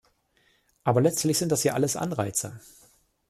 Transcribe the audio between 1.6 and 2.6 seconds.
ja alles Anreize.